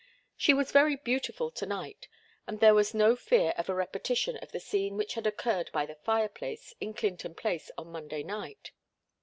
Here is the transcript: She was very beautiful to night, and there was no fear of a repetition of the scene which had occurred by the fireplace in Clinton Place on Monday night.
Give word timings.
She 0.35 0.55
was 0.55 0.71
very 0.71 0.95
beautiful 0.95 1.51
to 1.51 1.65
night, 1.67 2.07
and 2.47 2.59
there 2.59 2.73
was 2.73 2.95
no 2.95 3.15
fear 3.15 3.51
of 3.55 3.69
a 3.69 3.75
repetition 3.75 4.35
of 4.37 4.51
the 4.51 4.59
scene 4.59 4.97
which 4.97 5.13
had 5.13 5.27
occurred 5.27 5.69
by 5.71 5.85
the 5.85 5.93
fireplace 5.93 6.73
in 6.81 6.95
Clinton 6.95 7.35
Place 7.35 7.69
on 7.77 7.91
Monday 7.91 8.23
night. 8.23 8.71